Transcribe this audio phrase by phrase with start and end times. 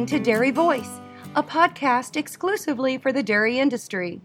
[0.00, 0.98] Listening to Dairy Voice,
[1.36, 4.22] a podcast exclusively for the dairy industry.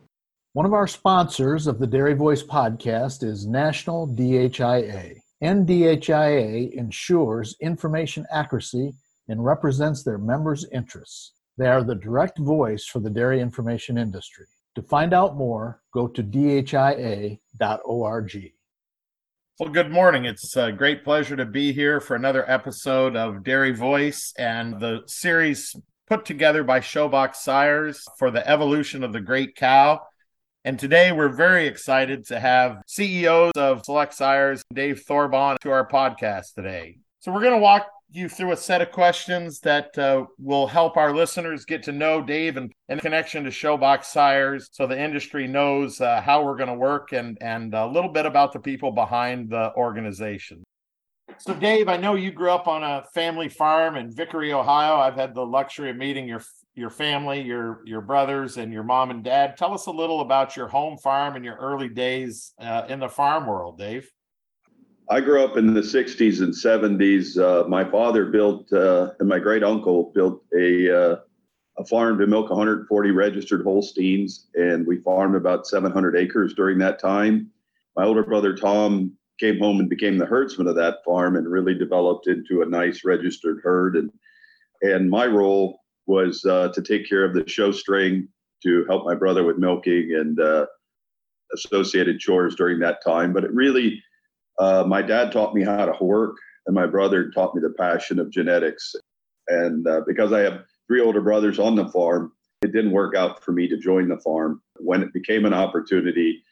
[0.53, 5.17] One of our sponsors of the Dairy Voice podcast is National DHIA.
[5.43, 8.93] NDHIA ensures information accuracy
[9.27, 11.33] and represents their members' interests.
[11.57, 14.45] They are the direct voice for the dairy information industry.
[14.75, 17.38] To find out more, go to dhia.org.
[19.58, 20.26] Well, good morning.
[20.26, 25.04] It's a great pleasure to be here for another episode of Dairy Voice and the
[25.08, 25.73] series
[26.08, 30.02] put together by Showbox Sires for the evolution of the great cow.
[30.66, 35.88] And today we're very excited to have CEOs of Select Sires, Dave Thorbahn, to our
[35.88, 36.98] podcast today.
[37.22, 40.98] So we're going to walk you through a set of questions that uh, will help
[40.98, 45.47] our listeners get to know Dave and in connection to Showbox Sires so the industry
[45.47, 48.92] knows uh, how we're going to work and, and a little bit about the people
[48.92, 50.64] behind the organization.
[51.38, 54.95] So, Dave, I know you grew up on a family farm in Vickery, Ohio.
[54.95, 56.42] I've had the luxury of meeting your
[56.75, 59.58] your family, your your brothers, and your mom and dad.
[59.58, 63.09] Tell us a little about your home farm and your early days uh, in the
[63.09, 64.09] farm world, Dave.
[65.09, 67.38] I grew up in the 60s and 70s.
[67.38, 71.16] Uh, my father built, uh, and my great uncle built a, uh,
[71.78, 77.00] a farm to milk 140 registered Holsteins, and we farmed about 700 acres during that
[77.00, 77.52] time.
[77.95, 81.75] My older brother Tom came home and became the herdsman of that farm and really
[81.75, 83.97] developed into a nice registered herd.
[83.97, 84.12] And
[84.81, 88.28] and my role was uh, to take care of the show string,
[88.64, 90.66] to help my brother with milking and uh,
[91.53, 93.34] associated chores during that time.
[93.34, 94.02] But it really
[94.59, 98.20] uh, my dad taught me how to work, and my brother taught me the passion
[98.20, 98.95] of genetics.
[99.47, 102.31] And uh, because I have three older brothers on the farm,
[102.62, 104.62] it didn't work out for me to join the farm.
[104.78, 106.44] When it became an opportunity,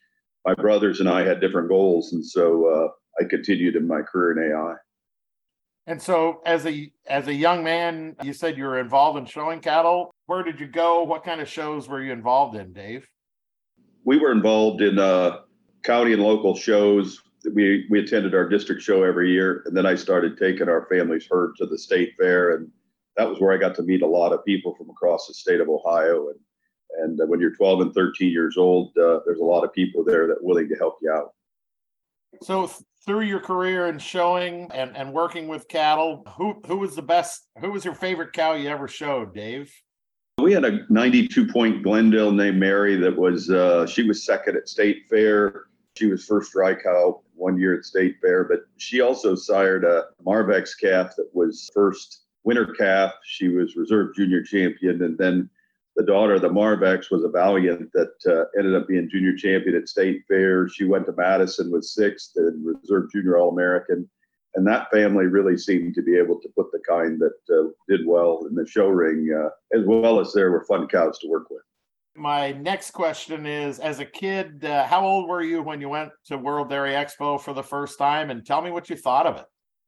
[0.46, 4.32] my brothers and I had different goals, and so uh, I continued in my career
[4.32, 4.76] in AI.
[5.86, 9.60] And so, as a as a young man, you said you were involved in showing
[9.60, 10.12] cattle.
[10.28, 11.04] Where did you go?
[11.04, 13.08] What kind of shows were you involved in, Dave?
[14.06, 15.40] We were involved in uh,
[15.84, 17.22] county and local shows
[17.54, 21.28] we we attended our district show every year, and then I started taking our family's
[21.30, 22.70] herd to the state fair, and
[23.18, 25.60] that was where I got to meet a lot of people from across the state
[25.60, 26.30] of Ohio.
[26.30, 26.40] And
[27.02, 30.04] and uh, when you're 12 and 13 years old, uh, there's a lot of people
[30.04, 31.34] there that willing to help you out.
[32.42, 32.70] So
[33.06, 37.48] through your career in showing and, and working with cattle, who who was the best?
[37.60, 39.74] Who was your favorite cow you ever showed, Dave?
[40.42, 44.68] We had a 92 point Glendale named Mary that was uh, she was second at
[44.68, 45.66] state fair.
[45.96, 50.06] She was first dry cow one year at State Fair, but she also sired a
[50.26, 53.14] Marvex calf that was first winter calf.
[53.24, 55.50] She was reserve junior champion, and then
[55.96, 59.76] the daughter of the Marvex was a Valiant that uh, ended up being junior champion
[59.76, 60.68] at State Fair.
[60.68, 64.10] She went to Madison with sixth and reserve junior All American.
[64.56, 68.06] And that family really seemed to be able to put the kind that uh, did
[68.06, 71.50] well in the show ring, uh, as well as there were fun cows to work
[71.50, 71.64] with.
[72.16, 76.12] My next question is As a kid, uh, how old were you when you went
[76.26, 78.30] to World Dairy Expo for the first time?
[78.30, 79.46] And tell me what you thought of it.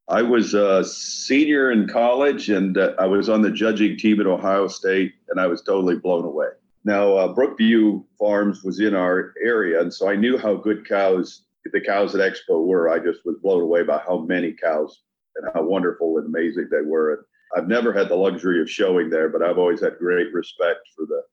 [0.08, 4.28] I was a senior in college and uh, I was on the judging team at
[4.28, 6.48] Ohio State, and I was totally blown away.
[6.84, 11.44] Now, uh, Brookview Farms was in our area, and so I knew how good cows,
[11.72, 12.90] the cows at Expo were.
[12.90, 15.02] I just was blown away by how many cows
[15.36, 17.14] and how wonderful and amazing they were.
[17.14, 17.24] And
[17.56, 21.08] I've never had the luxury of showing there, but I've always had great respect for
[21.08, 21.24] the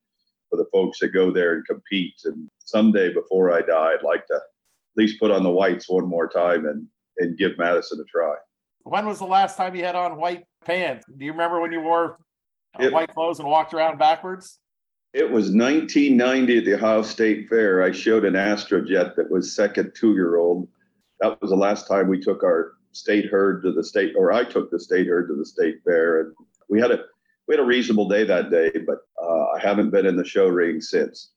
[0.52, 2.14] for the folks that go there and compete.
[2.24, 4.42] And someday before I die, I'd like to at
[4.96, 6.86] least put on the whites one more time and,
[7.18, 8.34] and give Madison a try.
[8.82, 11.06] When was the last time you had on white pants?
[11.16, 12.18] Do you remember when you wore
[12.78, 14.58] uh, it, white clothes and walked around backwards?
[15.14, 17.82] It was 1990 at the Ohio State Fair.
[17.82, 20.68] I showed an Astrojet that was second two year old.
[21.20, 24.44] That was the last time we took our state herd to the state, or I
[24.44, 26.20] took the state herd to the state fair.
[26.20, 26.34] And
[26.68, 27.04] we had a
[27.52, 30.48] we had a reasonable day that day, but uh, I haven't been in the show
[30.48, 31.32] ring since.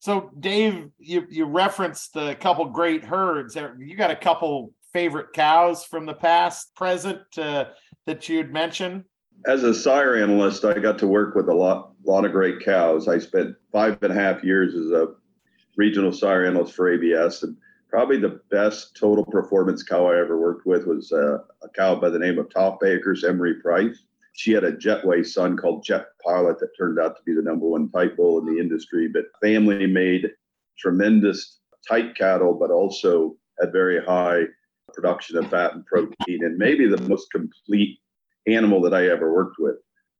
[0.00, 3.56] So, Dave, you you referenced a couple great herds.
[3.78, 7.66] You got a couple favorite cows from the past, present uh,
[8.06, 9.04] that you'd mention.
[9.46, 13.06] As a sire analyst, I got to work with a lot lot of great cows.
[13.06, 15.10] I spent five and a half years as a
[15.76, 17.56] regional sire analyst for ABS, and
[17.88, 22.08] probably the best total performance cow I ever worked with was uh, a cow by
[22.08, 24.02] the name of Top Acres Emery Price
[24.32, 27.66] she had a jetway son called Jet Pilot that turned out to be the number
[27.66, 29.08] one type bull in the industry.
[29.08, 30.30] But family made
[30.78, 31.58] tremendous
[31.88, 34.44] tight cattle, but also had very high
[34.94, 37.98] production of fat and protein, and maybe the most complete
[38.46, 39.76] animal that I ever worked with.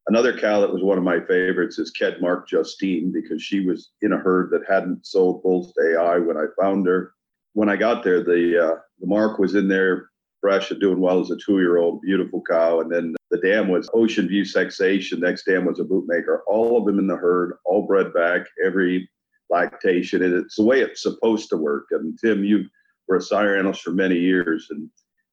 [0.09, 3.93] Another cow that was one of my favorites is Ked Mark Justine because she was
[4.03, 7.13] in a herd that hadn't sold bulls to AI when I found her.
[7.55, 10.11] When I got there, the uh, the mark was in there
[10.43, 12.81] fresh and doing well as a two year old, beautiful cow.
[12.81, 15.21] And then the dam was Ocean View Sexation.
[15.21, 16.41] Next dam was a bootmaker.
[16.47, 19.09] All of them in the herd, all bred back, every
[19.49, 20.23] lactation.
[20.23, 21.87] And it's the way it's supposed to work.
[21.93, 22.67] And Tim, you
[23.09, 24.67] were a sire analyst for many years.
[24.71, 24.91] And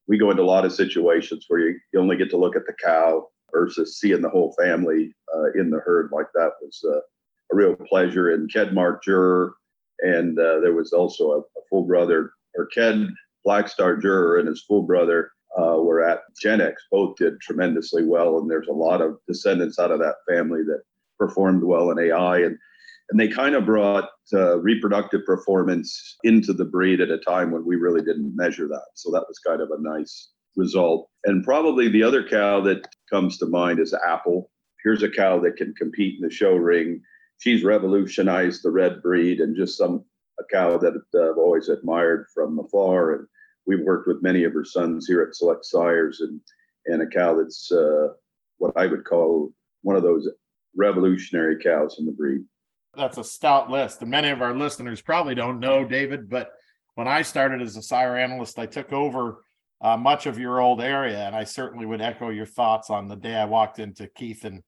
[0.07, 2.65] we go into a lot of situations where you, you only get to look at
[2.65, 7.00] the cow versus seeing the whole family uh, in the herd like that was uh,
[7.51, 8.31] a real pleasure.
[8.31, 9.56] And Kedmark Juror,
[10.00, 13.09] and uh, there was also a, a, full brother, or Ked
[13.45, 16.75] Blackstar Juror and his full brother uh, were at Genex.
[16.91, 20.81] Both did tremendously well, and there's a lot of descendants out of that family that
[21.18, 22.39] performed well in AI.
[22.39, 22.57] And
[23.09, 27.65] and they kind of brought uh, reproductive performance into the breed at a time when
[27.65, 28.86] we really didn't measure that.
[28.94, 31.09] So that was kind of a nice result.
[31.25, 34.51] And probably the other cow that comes to mind is Apple.
[34.83, 37.01] Here's a cow that can compete in the show ring.
[37.39, 40.06] She's revolutionized the red breed and just some
[40.39, 43.13] a cow that I've always admired from afar.
[43.15, 43.27] And
[43.65, 46.39] we've worked with many of her sons here at Select Sires, and
[46.86, 48.09] and a cow that's uh,
[48.57, 49.51] what I would call
[49.83, 50.30] one of those
[50.75, 52.44] revolutionary cows in the breed
[52.95, 54.01] that's a stout list.
[54.01, 56.51] And many of our listeners probably don't know, David, but
[56.95, 59.44] when I started as a sire analyst, I took over
[59.81, 61.19] uh, much of your old area.
[61.25, 64.63] And I certainly would echo your thoughts on the day I walked into Keith and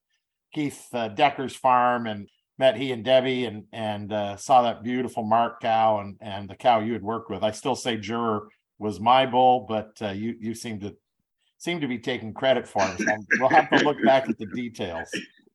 [0.54, 2.28] Keith uh, Decker's farm and
[2.62, 6.56] met he and Debbie and and uh, saw that beautiful Mark cow and and the
[6.56, 7.44] cow you had worked with.
[7.44, 8.48] I still say Juror
[8.80, 10.96] was my bull, but uh, you you seem to
[11.58, 13.00] seem to be taking credit for it.
[13.00, 15.10] So we'll have to look back at the details.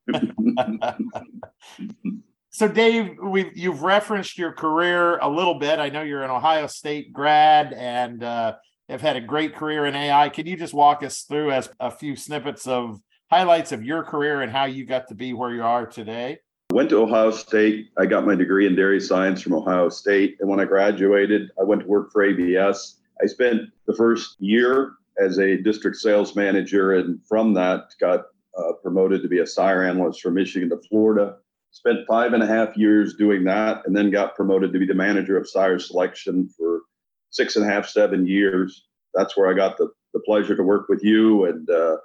[2.56, 5.78] So, Dave, we you've referenced your career a little bit.
[5.78, 8.54] I know you're an Ohio State grad and uh,
[8.88, 10.30] have had a great career in AI.
[10.30, 12.98] Can you just walk us through as a few snippets of
[13.30, 16.38] highlights of your career and how you got to be where you are today?
[16.76, 17.88] Went to Ohio State.
[17.96, 21.64] I got my degree in dairy science from Ohio State, and when I graduated, I
[21.64, 22.98] went to work for ABS.
[23.18, 28.26] I spent the first year as a district sales manager, and from that, got
[28.58, 31.38] uh, promoted to be a sire analyst from Michigan to Florida
[31.70, 34.92] spent five and a half years doing that and then got promoted to be the
[34.92, 36.82] manager of sire selection for
[37.30, 40.88] six and a half seven years that's where i got the, the pleasure to work
[40.88, 41.96] with you and uh,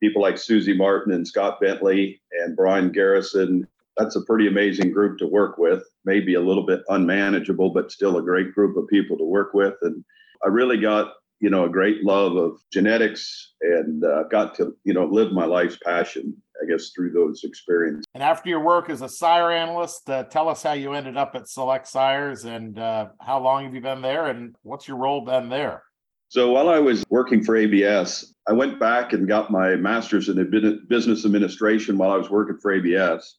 [0.00, 3.64] people like susie martin and scott bentley and brian garrison
[3.96, 8.18] that's a pretty amazing group to work with maybe a little bit unmanageable but still
[8.18, 10.04] a great group of people to work with and
[10.44, 14.94] i really got you know a great love of genetics and uh, got to you
[14.94, 18.04] know live my life's passion I guess, through those experiences.
[18.14, 21.34] And after your work as a sire analyst, uh, tell us how you ended up
[21.34, 25.20] at Select Sires and uh, how long have you been there and what's your role
[25.20, 25.82] been there?
[26.28, 30.84] So while I was working for ABS, I went back and got my master's in
[30.88, 33.38] business administration while I was working for ABS.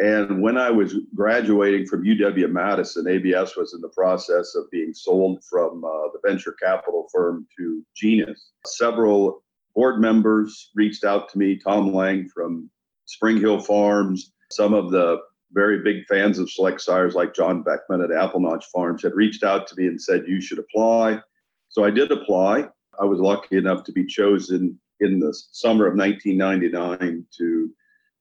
[0.00, 4.94] And when I was graduating from UW Madison, ABS was in the process of being
[4.94, 8.52] sold from uh, the venture capital firm to Genus.
[8.64, 9.42] Several
[9.74, 12.70] board members reached out to me, Tom Lang from
[13.04, 15.18] Spring Hill Farms, some of the
[15.52, 19.42] very big fans of select sires like John Beckman at Apple Notch Farms had reached
[19.42, 21.20] out to me and said, You should apply.
[21.68, 22.68] So I did apply.
[22.98, 27.70] I was lucky enough to be chosen in the summer of 1999 to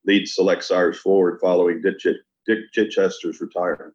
[0.10, 2.00] lead Select Sires forward following Dick,
[2.48, 3.94] Dick Chichester's retirement.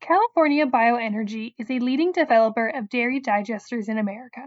[0.00, 4.40] California Bioenergy is a leading developer of dairy digesters in America.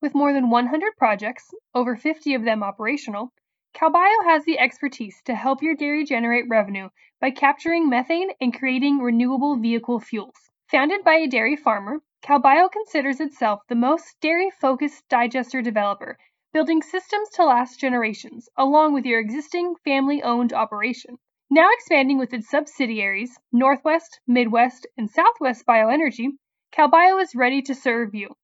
[0.00, 3.30] With more than 100 projects, over 50 of them operational,
[3.76, 6.88] CalBio has the expertise to help your dairy generate revenue
[7.20, 10.48] by capturing methane and creating renewable vehicle fuels.
[10.70, 16.16] Founded by a dairy farmer, CalBio considers itself the most dairy focused digester developer,
[16.52, 21.18] building systems to last generations, along with your existing family owned operation.
[21.50, 26.28] Now expanding with its subsidiaries, Northwest, Midwest, and Southwest Bioenergy,
[26.72, 28.36] CalBio is ready to serve you.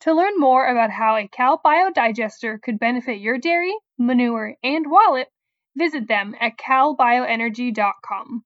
[0.00, 5.28] To learn more about how a CalBio digester could benefit your dairy, manure, and wallet,
[5.74, 8.44] visit them at calbioenergy.com.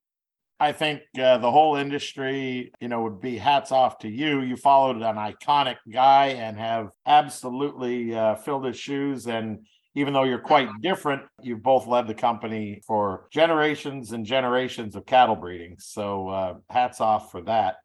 [0.60, 4.40] I think uh, the whole industry, you know, would be hats off to you.
[4.40, 9.26] You followed an iconic guy and have absolutely uh, filled his shoes.
[9.26, 14.96] And even though you're quite different, you've both led the company for generations and generations
[14.96, 15.76] of cattle breeding.
[15.78, 17.76] So uh, hats off for that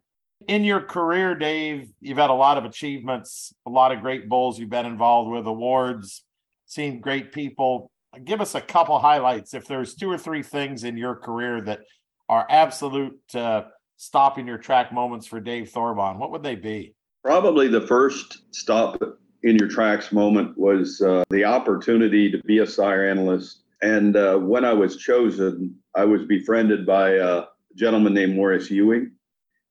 [0.47, 4.59] in your career, Dave, you've had a lot of achievements, a lot of great bulls
[4.59, 6.23] you've been involved with, awards,
[6.65, 7.91] seen great people.
[8.23, 9.53] Give us a couple highlights.
[9.53, 11.81] If there's two or three things in your career that
[12.29, 13.63] are absolute uh,
[13.97, 16.95] stopping your track moments for Dave Thorbahn, what would they be?
[17.23, 19.01] Probably the first stop
[19.43, 23.63] in your tracks moment was uh, the opportunity to be a sire analyst.
[23.81, 27.43] And uh, when I was chosen, I was befriended by a
[27.75, 29.11] gentleman named Morris Ewing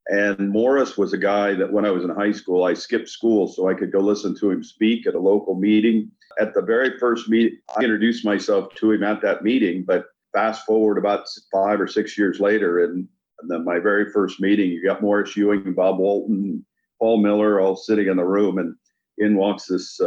[0.08, 3.48] And Morris was a guy that when I was in high school, I skipped school
[3.48, 6.10] so I could go listen to him speak at a local meeting.
[6.40, 10.64] At the very first meeting, I introduced myself to him at that meeting, but fast
[10.64, 13.08] forward about five or six years later, and,
[13.40, 16.64] and then my very first meeting, you got Morris Ewing, Bob Walton,
[16.98, 18.74] Paul Miller all sitting in the room, and
[19.18, 20.00] in walks this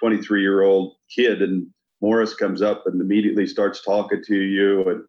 [0.00, 1.66] 23 uh, year old kid, and
[2.00, 5.04] Morris comes up and immediately starts talking to you, and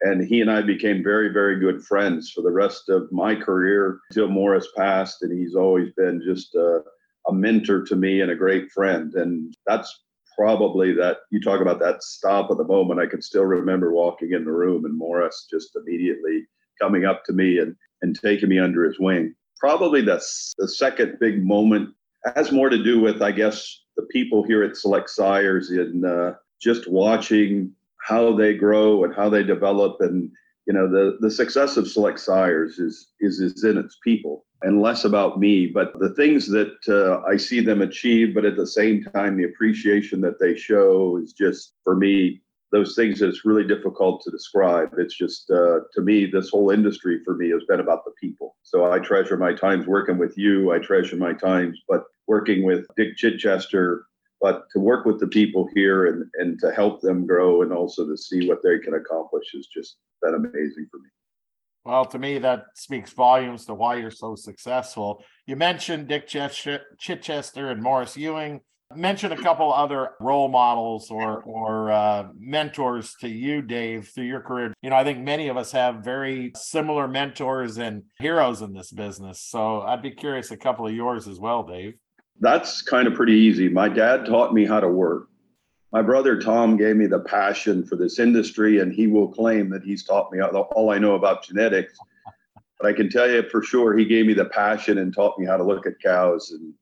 [0.00, 3.98] and he and I became very, very good friends for the rest of my career
[4.10, 5.22] until Morris passed.
[5.22, 6.82] And he's always been just a,
[7.28, 9.12] a mentor to me and a great friend.
[9.14, 10.04] And that's
[10.38, 13.00] probably that you talk about that stop at the moment.
[13.00, 16.46] I can still remember walking in the room and Morris just immediately
[16.80, 19.34] coming up to me and, and taking me under his wing.
[19.58, 20.22] Probably the,
[20.58, 21.92] the second big moment
[22.36, 26.34] has more to do with, I guess, the people here at Select Sires in uh,
[26.62, 27.72] just watching
[28.06, 30.30] how they grow and how they develop and
[30.68, 34.82] you know the the success of select sires is is is in its people and
[34.82, 38.66] less about me but the things that uh, i see them achieve but at the
[38.66, 43.46] same time the appreciation that they show is just for me those things that it's
[43.46, 44.90] really difficult to describe.
[44.98, 48.56] It's just uh, to me this whole industry for me has been about the people.
[48.62, 52.86] So i treasure my times working with you i treasure my times but working with
[52.96, 54.04] dick chichester
[54.40, 58.06] but to work with the people here and, and to help them grow and also
[58.06, 61.08] to see what they can accomplish has just been amazing for me.
[61.84, 65.24] Well, to me, that speaks volumes to why you're so successful.
[65.46, 68.60] You mentioned Dick Chichester and Morris Ewing.
[68.94, 74.40] Mention a couple other role models or or uh, mentors to you, Dave, through your
[74.40, 74.72] career.
[74.80, 78.90] You know, I think many of us have very similar mentors and heroes in this
[78.90, 79.42] business.
[79.42, 81.94] So I'd be curious a couple of yours as well, Dave
[82.40, 83.68] that's kind of pretty easy.
[83.68, 85.28] My dad taught me how to work.
[85.92, 89.82] My brother Tom gave me the passion for this industry, and he will claim that
[89.82, 91.98] he's taught me all I know about genetics.
[92.78, 95.46] But I can tell you for sure, he gave me the passion and taught me
[95.46, 96.74] how to look at cows and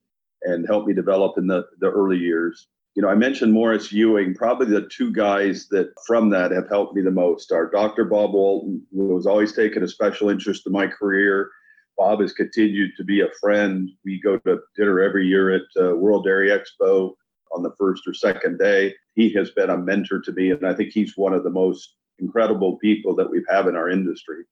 [0.43, 2.69] and helped me develop in the, the early years.
[2.95, 4.35] You know, I mentioned Morris Ewing.
[4.35, 8.05] Probably the two guys that from that have helped me the most are Dr.
[8.05, 11.51] Bob Walton, who was always taking a special interest in my career
[11.97, 13.91] Bob has continued to be a friend.
[14.05, 17.15] We go to dinner every year at uh, World Dairy Expo
[17.53, 18.95] on the first or second day.
[19.15, 21.95] He has been a mentor to me, and I think he's one of the most
[22.19, 24.45] incredible people that we have had in our industry.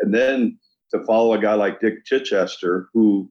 [0.00, 0.58] And then
[0.92, 3.30] to follow a guy like Dick Chichester, who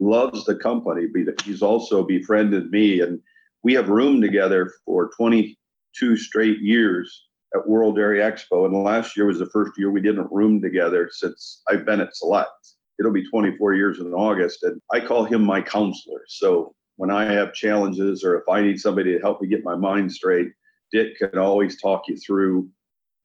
[0.00, 1.06] loves the company,
[1.44, 3.20] he's also befriended me, and
[3.62, 8.64] we have roomed together for 22 straight years at World Dairy Expo.
[8.64, 12.16] And last year was the first year we didn't room together since I've been at
[12.16, 14.62] Select it'll be 24 years in August.
[14.62, 16.22] And I call him my counselor.
[16.28, 19.76] So when I have challenges or if I need somebody to help me get my
[19.76, 20.48] mind straight,
[20.92, 22.68] Dick can always talk you through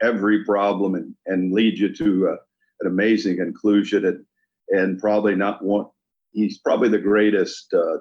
[0.01, 2.37] every problem and, and lead you to uh,
[2.81, 4.05] an amazing conclusion.
[4.05, 4.25] And,
[4.69, 5.85] and probably not one,
[6.31, 7.97] he's probably the greatest uh,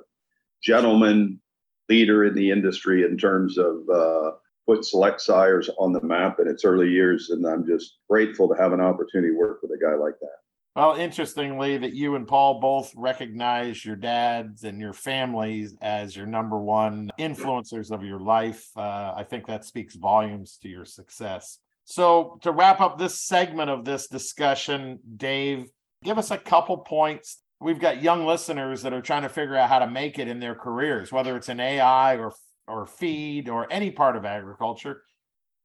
[0.62, 1.41] gentleman
[1.89, 4.33] leader in the industry in terms of uh,
[4.67, 7.31] put select sires on the map in its early years.
[7.31, 10.39] And I'm just grateful to have an opportunity to work with a guy like that.
[10.77, 16.27] Well, interestingly, that you and Paul both recognize your dads and your families as your
[16.27, 18.65] number one influencers of your life.
[18.77, 21.59] Uh, I think that speaks volumes to your success.
[21.87, 25.67] So, to wrap up this segment of this discussion, Dave,
[26.05, 27.43] give us a couple points.
[27.61, 30.39] We've got young listeners that are trying to figure out how to make it in
[30.39, 32.33] their careers, whether it's in AI or
[32.69, 35.03] or feed or any part of agriculture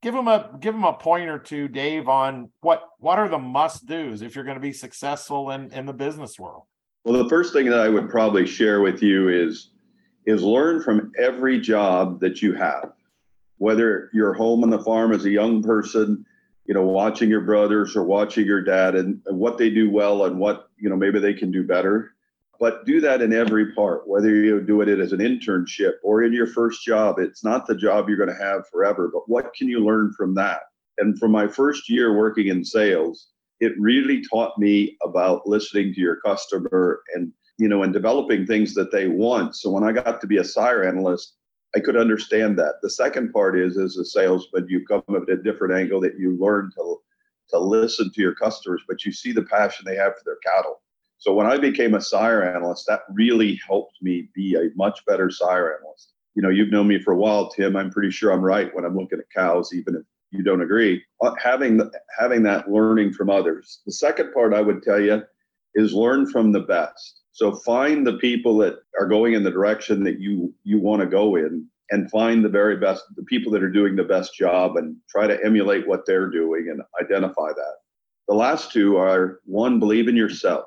[0.06, 3.40] give them a give them a point or two, Dave, on what what are the
[3.40, 6.64] must dos if you're going to be successful in in the business world.
[7.04, 9.72] Well, the first thing that I would probably share with you is
[10.28, 12.92] is learn from every job that you have,
[13.58, 16.24] whether you're home on the farm as a young person,
[16.66, 20.26] you know, watching your brothers or watching your dad and, and what they do well
[20.26, 22.15] and what you know maybe they can do better
[22.60, 26.34] but do that in every part whether you do it as an internship or in
[26.34, 27.20] your first job.
[27.20, 30.34] It's not the job you're going to have forever but what can you learn from
[30.36, 30.62] that?
[30.98, 33.28] And from my first year working in sales
[33.60, 38.74] it really taught me about listening to your customer and you know and developing things
[38.74, 39.56] that they want.
[39.56, 41.36] So when i got to be a sire analyst
[41.76, 42.76] i could understand that.
[42.82, 46.38] The second part is as a salesman you come at a different angle that you
[46.38, 47.02] learn to
[47.50, 50.82] to listen to your customers but you see the passion they have for their cattle
[51.26, 55.32] so when I became a sire analyst, that really helped me be a much better
[55.32, 56.14] sire analyst.
[56.36, 57.76] You know, you've known me for a while, Tim.
[57.76, 61.02] I'm pretty sure I'm right when I'm looking at cows, even if you don't agree.
[61.24, 61.82] Uh, having
[62.20, 63.82] having that learning from others.
[63.88, 65.24] The second part I would tell you
[65.74, 67.22] is learn from the best.
[67.32, 71.08] So find the people that are going in the direction that you you want to
[71.08, 74.78] go in and find the very best the people that are doing the best job
[74.78, 77.78] and try to emulate what they're doing and identify that.
[78.28, 80.66] The last two are one believe in yourself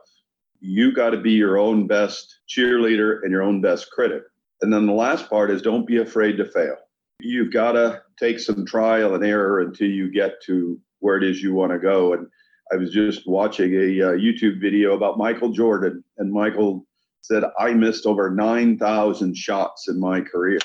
[0.60, 4.22] You got to be your own best cheerleader and your own best critic.
[4.60, 6.76] And then the last part is don't be afraid to fail.
[7.20, 11.42] You've got to take some trial and error until you get to where it is
[11.42, 12.12] you want to go.
[12.12, 12.26] And
[12.72, 16.86] I was just watching a uh, YouTube video about Michael Jordan, and Michael
[17.22, 20.58] said, I missed over 9,000 shots in my career.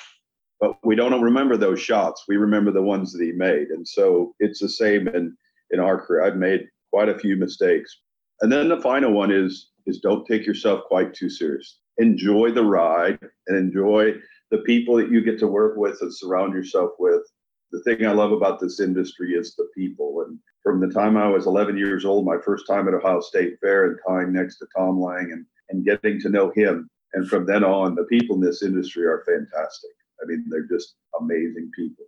[0.60, 2.24] But we don't remember those shots.
[2.28, 3.68] We remember the ones that he made.
[3.70, 5.36] And so it's the same in,
[5.72, 6.24] in our career.
[6.24, 8.00] I've made quite a few mistakes.
[8.42, 11.80] And then the final one is is don't take yourself quite too serious.
[11.98, 14.14] Enjoy the ride and enjoy
[14.52, 17.22] the people that you get to work with and surround yourself with.
[17.72, 20.24] The thing I love about this industry is the people.
[20.28, 23.58] And from the time I was 11 years old, my first time at Ohio State
[23.62, 26.90] Fair and tying next to Tom Lang and, and getting to know him.
[27.14, 29.92] And from then on, the people in this industry are fantastic.
[30.22, 32.06] I mean, they're just amazing people.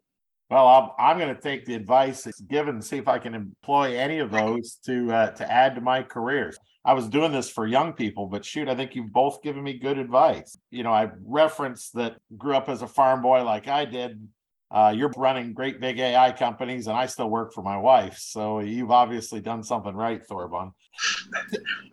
[0.49, 3.33] Well, I'm, I'm going to take the advice that's given and see if I can
[3.33, 6.57] employ any of those to uh, to add to my careers.
[6.85, 9.73] I was doing this for young people, but shoot, I think you've both given me
[9.73, 10.55] good advice.
[10.69, 14.27] You know, I referenced that grew up as a farm boy like I did.
[14.69, 18.17] Uh, you're running great big AI companies, and I still work for my wife.
[18.19, 20.73] So you've obviously done something right, Thorbahn.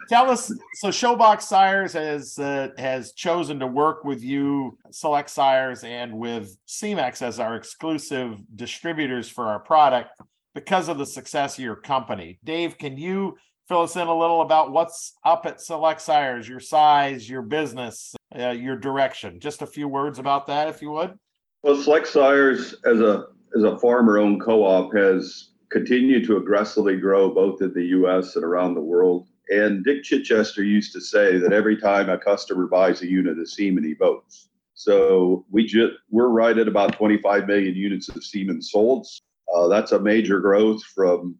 [0.08, 0.52] Tell us.
[0.74, 6.56] So Showbox Sires has uh, has chosen to work with you, Select Sires, and with
[6.66, 10.10] Semex as our exclusive distributors for our product
[10.54, 12.38] because of the success of your company.
[12.44, 13.36] Dave, can you
[13.68, 18.14] fill us in a little about what's up at Select Sires, your size, your business,
[18.38, 19.40] uh, your direction?
[19.40, 21.18] Just a few words about that, if you would.
[21.62, 23.26] Well, Select Sires, as a
[23.56, 28.36] as a farmer-owned co-op, has continued to aggressively grow both in the U.S.
[28.36, 29.28] and around the world.
[29.48, 33.48] And Dick Chichester used to say that every time a customer buys a unit of
[33.48, 34.48] semen, he votes.
[34.74, 35.70] So we
[36.10, 39.06] we're right at about 25 million units of semen sold.
[39.54, 41.36] Uh, that's a major growth from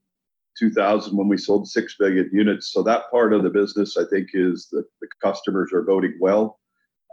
[0.59, 2.73] 2000 when we sold 6 billion units.
[2.73, 6.59] So that part of the business, I think, is that the customers are voting well.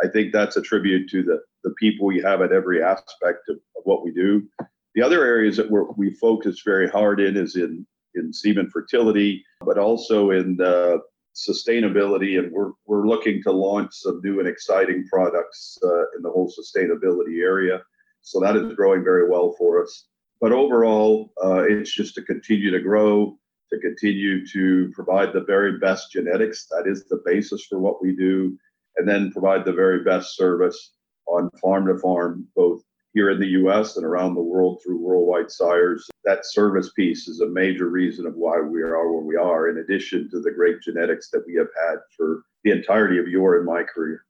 [0.03, 3.57] I think that's a tribute to the, the people we have at every aspect of,
[3.77, 4.47] of what we do.
[4.95, 9.77] The other areas that we focus very hard in is in, in semen fertility, but
[9.77, 10.97] also in uh,
[11.35, 12.39] sustainability.
[12.39, 16.51] And we're, we're looking to launch some new and exciting products uh, in the whole
[16.51, 17.81] sustainability area.
[18.21, 20.07] So that is growing very well for us.
[20.41, 23.37] But overall, uh, it's just to continue to grow,
[23.71, 26.67] to continue to provide the very best genetics.
[26.67, 28.57] That is the basis for what we do.
[28.97, 30.93] And then provide the very best service
[31.27, 32.81] on farm to farm, both
[33.13, 36.09] here in the US and around the world through Worldwide Sires.
[36.25, 39.77] That service piece is a major reason of why we are where we are, in
[39.79, 43.65] addition to the great genetics that we have had for the entirety of your and
[43.65, 44.25] my career.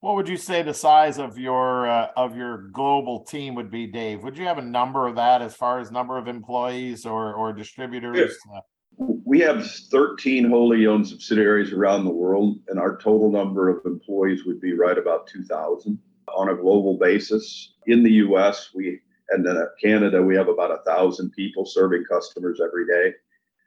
[0.00, 3.86] What would you say the size of your uh, of your global team would be,
[3.88, 4.22] Dave?
[4.22, 7.52] Would you have a number of that as far as number of employees or or
[7.52, 8.36] distributors?
[8.50, 8.60] Yeah.
[8.98, 14.44] We have 13 wholly owned subsidiaries around the world, and our total number of employees
[14.44, 15.98] would be right about 2,000
[16.34, 17.74] on a global basis.
[17.86, 22.60] In the US, we and then Canada, we have about a thousand people serving customers
[22.64, 23.14] every day.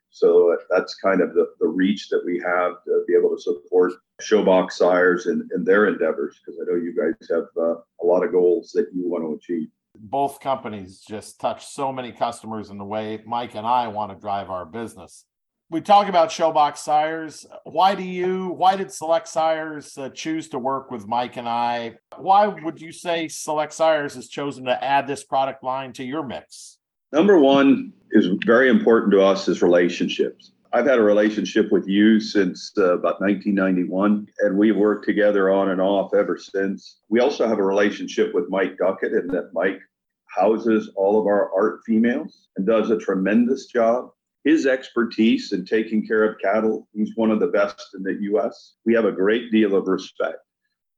[0.09, 3.93] So that's kind of the, the reach that we have to be able to support
[4.21, 8.23] Showbox sires and, in their endeavors, because I know you guys have uh, a lot
[8.23, 9.67] of goals that you want to achieve.
[9.95, 14.19] Both companies just touch so many customers in the way Mike and I want to
[14.19, 15.25] drive our business
[15.71, 17.45] we talk about Showbox Sires.
[17.63, 21.95] Why do you, why did Select Sires uh, choose to work with Mike and I?
[22.17, 26.27] Why would you say Select Sires has chosen to add this product line to your
[26.27, 26.77] mix?
[27.13, 30.51] Number one is very important to us is relationships.
[30.73, 35.69] I've had a relationship with you since uh, about 1991, and we've worked together on
[35.69, 36.99] and off ever since.
[37.09, 39.79] We also have a relationship with Mike Duckett, and that Mike
[40.27, 44.11] houses all of our art females and does a tremendous job
[44.43, 48.75] his expertise in taking care of cattle, he's one of the best in the U.S.
[48.85, 50.39] We have a great deal of respect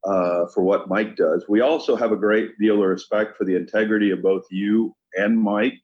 [0.04, 1.44] uh, for what Mike does.
[1.48, 5.38] We also have a great deal of respect for the integrity of both you and
[5.38, 5.74] Mike.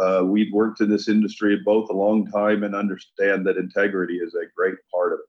[0.00, 4.34] Uh, we've worked in this industry both a long time and understand that integrity is
[4.34, 5.24] a great part of it.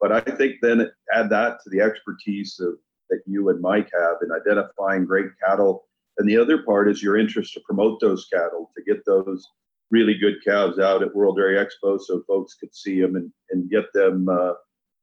[0.00, 2.74] But I think then add that to the expertise of,
[3.08, 5.84] that you and Mike have in identifying great cattle.
[6.18, 9.46] And the other part is your interest to promote those cattle, to get those
[9.90, 13.70] really good calves out at World Dairy Expo so folks could see them and, and
[13.70, 14.54] get them uh,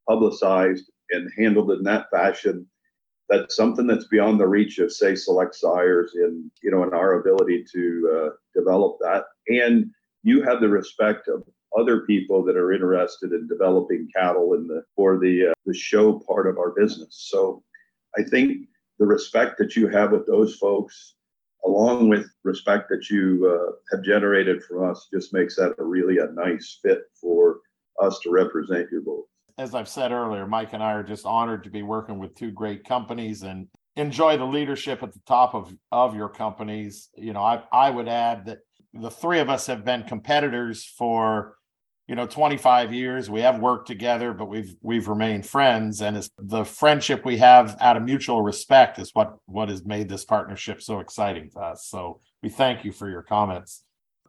[0.08, 2.66] publicized and handled in that fashion.
[3.30, 7.20] That's something that's beyond the reach of, say, select sires in you know in our
[7.20, 9.26] ability to uh, develop that.
[9.48, 9.92] And
[10.24, 11.44] you have the respect of
[11.78, 16.20] other people that are interested in developing cattle in the for the uh, the show
[16.28, 17.28] part of our business.
[17.30, 17.64] So
[18.18, 18.68] I think
[18.98, 21.16] the respect that you have with those folks
[21.66, 26.20] along with respect that you uh, have generated from us, just makes that a really
[26.20, 27.60] a nice fit for
[28.02, 29.26] us to represent your boat.
[29.58, 32.52] as I've said earlier, Mike and I are just honored to be working with two
[32.52, 33.68] great companies and
[34.00, 37.10] enjoy the leadership at the top of, of your companies.
[37.16, 38.60] You know, I, I would add that
[38.94, 41.56] the three of us have been competitors for
[42.08, 43.30] you know 25 years.
[43.30, 46.02] We have worked together but we've we've remained friends.
[46.02, 50.10] And it's the friendship we have out of mutual respect is what what has made
[50.10, 51.86] this partnership so exciting to us.
[51.86, 53.84] So we thank you for your comments.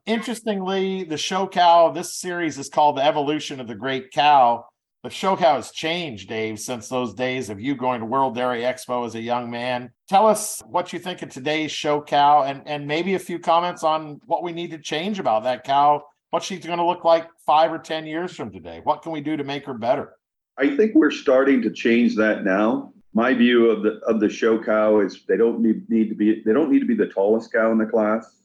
[0.05, 4.67] Interestingly the show cow this series is called the evolution of the great cow
[5.03, 8.61] the show cow has changed dave since those days of you going to world dairy
[8.61, 12.63] expo as a young man tell us what you think of today's show cow and
[12.67, 16.43] and maybe a few comments on what we need to change about that cow what
[16.43, 18.81] she's going to look like five or 10 years from today?
[18.83, 20.15] What can we do to make her better?
[20.59, 22.93] I think we're starting to change that now.
[23.13, 26.43] My view of the of the show cow is they don't need, need to be
[26.45, 28.37] they don't need to be the tallest cow in the class.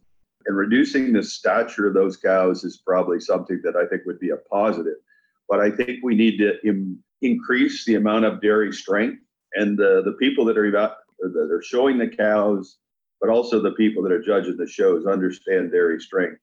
[0.48, 4.30] And reducing the stature of those cows is probably something that I think would be
[4.30, 4.96] a positive.
[5.50, 9.22] But I think we need to Im- increase the amount of dairy strength
[9.54, 12.78] and the, the people that are about, that are showing the cows,
[13.22, 16.40] but also the people that are judging the shows understand dairy strength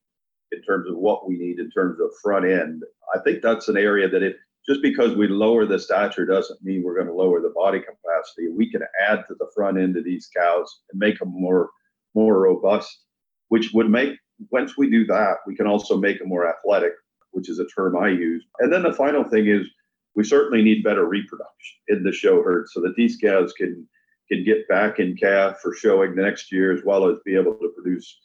[0.51, 2.83] in terms of what we need in terms of front end.
[3.13, 4.35] I think that's an area that if
[4.67, 8.47] just because we lower the stature doesn't mean we're going to lower the body capacity.
[8.49, 11.69] We can add to the front end of these cows and make them more
[12.15, 13.05] more robust,
[13.49, 14.17] which would make
[14.49, 16.93] once we do that, we can also make them more athletic,
[17.33, 18.45] which is a term I use.
[18.59, 19.67] And then the final thing is
[20.15, 23.87] we certainly need better reproduction in the show herd so that these calves can
[24.29, 27.55] can get back in calf for showing the next year as well as be able
[27.55, 28.17] to produce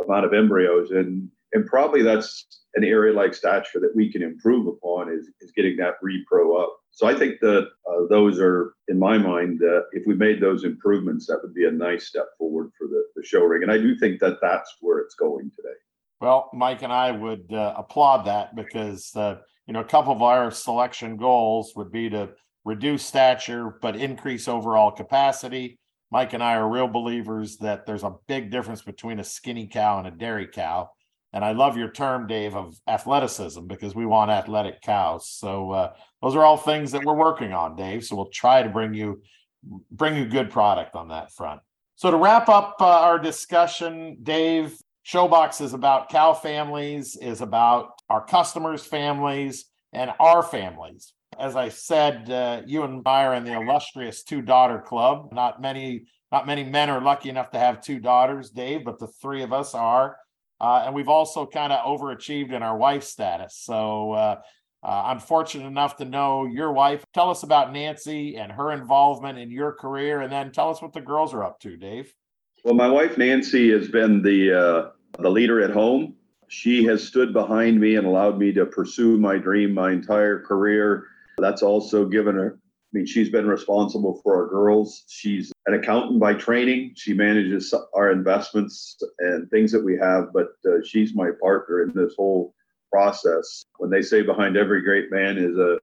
[0.00, 4.22] a amount of embryos and and probably that's an area like stature that we can
[4.22, 6.76] improve upon is, is getting that repro up.
[6.90, 10.64] So I think that uh, those are, in my mind, uh, if we made those
[10.64, 13.62] improvements, that would be a nice step forward for the, the show ring.
[13.62, 15.76] And I do think that that's where it's going today.
[16.20, 20.22] Well, Mike and I would uh, applaud that because, uh, you know, a couple of
[20.22, 22.30] our selection goals would be to
[22.64, 25.78] reduce stature but increase overall capacity.
[26.10, 29.98] Mike and I are real believers that there's a big difference between a skinny cow
[29.98, 30.90] and a dairy cow
[31.34, 35.28] and I love your term, Dave, of athleticism because we want athletic cows.
[35.28, 38.04] So uh, those are all things that we're working on, Dave.
[38.04, 39.20] So we'll try to bring you
[39.90, 41.60] bring you good product on that front.
[41.96, 47.90] So to wrap up uh, our discussion, Dave, Showbox is about cow families, is about
[48.08, 51.12] our customers' families, and our families.
[51.38, 55.28] As I said, uh, you and I are in the illustrious two daughter club.
[55.32, 59.08] Not many, not many men are lucky enough to have two daughters, Dave, but the
[59.20, 60.16] three of us are.
[60.60, 63.58] Uh, and we've also kind of overachieved in our wife status.
[63.58, 64.36] So uh,
[64.82, 67.04] uh, I'm fortunate enough to know your wife.
[67.12, 70.92] Tell us about Nancy and her involvement in your career, and then tell us what
[70.92, 72.12] the girls are up to, Dave.
[72.64, 76.16] Well, my wife Nancy has been the uh, the leader at home.
[76.48, 81.06] She has stood behind me and allowed me to pursue my dream my entire career.
[81.38, 82.58] That's also given her
[82.94, 85.02] I mean, she's been responsible for our girls.
[85.08, 86.92] She's an accountant by training.
[86.94, 91.92] She manages our investments and things that we have, but uh, she's my partner in
[91.92, 92.54] this whole
[92.92, 93.64] process.
[93.78, 95.78] When they say behind every great man is a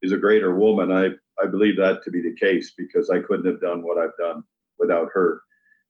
[0.00, 1.10] is a greater woman, I
[1.42, 4.42] I believe that to be the case because I couldn't have done what I've done
[4.78, 5.42] without her.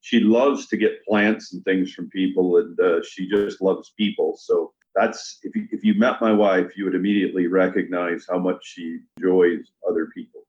[0.05, 4.37] She loves to get plants and things from people, and uh, she just loves people.
[4.37, 8.59] So that's if you, if you met my wife, you would immediately recognize how much
[8.63, 10.43] she enjoys other people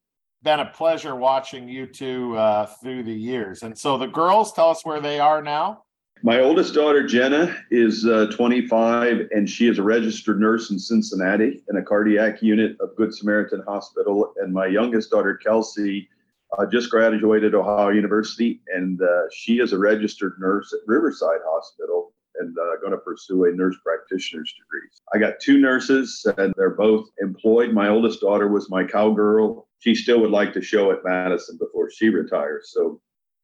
[0.44, 3.64] been a pleasure watching you two uh, through the years.
[3.64, 5.86] And so the girls, tell us where they are now.
[6.22, 11.64] My oldest daughter, Jenna, is uh, 25, and she is a registered nurse in Cincinnati
[11.68, 14.34] in a cardiac unit of Good Samaritan Hospital.
[14.38, 16.08] And my youngest daughter, Kelsey,
[16.58, 22.14] uh, just graduated Ohio University, and uh, she is a registered nurse at Riverside Hospital
[22.40, 24.90] and uh, going to pursue a nurse practitioner's degree.
[25.14, 27.74] I got two nurses, and they're both employed.
[27.74, 29.68] My oldest daughter was my cowgirl.
[29.80, 32.72] She still would like to show at Madison before she retires.
[32.74, 33.00] So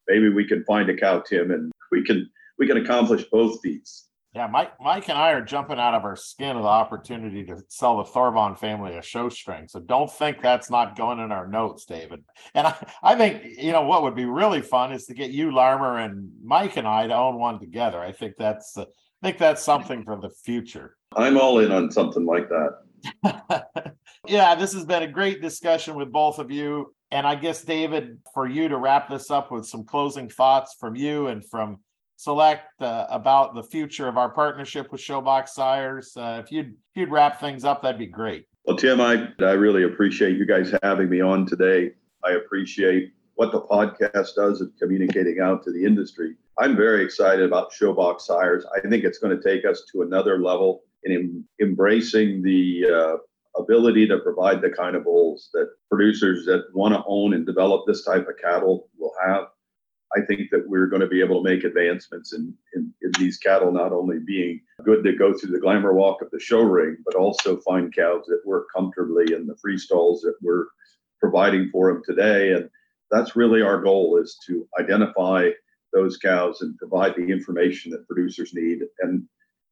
[0.08, 4.08] maybe we can find a cow, Tim, and we can we can accomplish both feats.
[4.34, 7.62] Yeah, Mike, Mike and I are jumping out of our skin of the opportunity to
[7.68, 9.68] sell the Thorbahn family a show string.
[9.68, 12.24] So don't think that's not going in our notes, David.
[12.54, 15.52] And I, I think, you know, what would be really fun is to get you,
[15.52, 18.00] Larmer, and Mike and I to own one together.
[18.00, 18.86] I think that's, uh,
[19.22, 20.96] I think that's something for the future.
[21.14, 23.96] I'm all in on something like that.
[24.26, 26.94] yeah, this has been a great discussion with both of you.
[27.10, 30.96] And I guess, David, for you to wrap this up with some closing thoughts from
[30.96, 31.80] you and from
[32.22, 36.16] select uh, about the future of our partnership with Showbox Sires.
[36.16, 38.46] Uh, if you'd if you'd wrap things up, that'd be great.
[38.64, 41.92] Well, Tim, I I really appreciate you guys having me on today.
[42.24, 46.36] I appreciate what the podcast does in communicating out to the industry.
[46.58, 48.64] I'm very excited about Showbox Sires.
[48.76, 53.60] I think it's going to take us to another level in em- embracing the uh,
[53.60, 57.84] ability to provide the kind of bulls that producers that want to own and develop
[57.86, 59.46] this type of cattle will have.
[60.16, 63.38] I think that we're going to be able to make advancements in, in, in, these
[63.38, 66.96] cattle not only being good to go through the glamour walk of the show ring,
[67.04, 70.66] but also find cows that work comfortably in the free stalls that we're
[71.18, 72.52] providing for them today.
[72.52, 72.68] And
[73.10, 75.50] that's really our goal is to identify
[75.92, 78.80] those cows and provide the information that producers need.
[79.00, 79.24] And,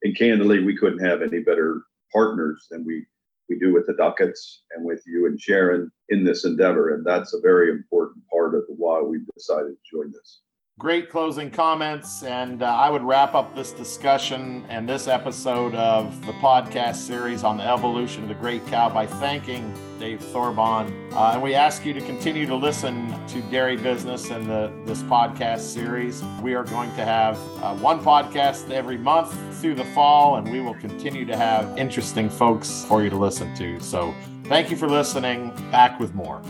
[0.03, 3.05] and candidly, we couldn't have any better partners than we
[3.51, 6.95] we do with the Ducketts and with you and Sharon in this endeavor.
[6.95, 10.41] And that's a very important part of why we've decided to join this.
[10.81, 12.23] Great closing comments.
[12.23, 17.45] And uh, I would wrap up this discussion and this episode of the podcast series
[17.45, 21.13] on the evolution of the great cow by thanking Dave Thorbahn.
[21.13, 25.03] Uh, and we ask you to continue to listen to Dairy Business and the, this
[25.03, 26.25] podcast series.
[26.41, 30.63] We are going to have uh, one podcast every month through the fall, and we
[30.63, 33.79] will continue to have interesting folks for you to listen to.
[33.81, 34.15] So
[34.45, 35.51] thank you for listening.
[35.71, 36.41] Back with more.